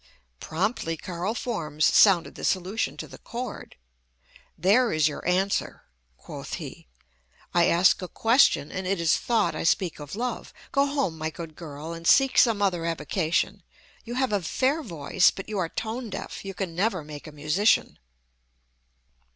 Promptly 0.39 0.97
Karl 0.97 1.35
Formes 1.35 1.85
sounded 1.85 2.33
the 2.33 2.43
solution 2.43 2.97
to 2.97 3.07
the 3.07 3.19
chord. 3.19 3.75
"There 4.57 4.91
is 4.91 5.07
your 5.07 5.23
answer," 5.27 5.83
quoth 6.17 6.53
he. 6.55 6.87
"I 7.53 7.65
ask 7.67 8.01
a 8.01 8.07
question, 8.07 8.71
and 8.71 8.87
it 8.87 8.99
is 8.99 9.15
thought 9.15 9.53
I 9.53 9.61
speak 9.63 9.99
of 9.99 10.15
love. 10.15 10.53
Go 10.71 10.87
home, 10.87 11.19
my 11.19 11.29
good 11.29 11.55
girl, 11.55 11.93
and 11.93 12.07
seek 12.07 12.39
some 12.39 12.63
other 12.63 12.83
avocation. 12.83 13.61
You 14.03 14.15
have 14.15 14.33
a 14.33 14.41
fair 14.41 14.81
voice, 14.81 15.29
but 15.29 15.47
you 15.47 15.59
are 15.59 15.69
tone 15.69 16.09
deaf. 16.09 16.43
You 16.43 16.55
can 16.55 16.73
never 16.75 17.03
make 17.03 17.27
a 17.27 17.31
musician." 17.31 17.99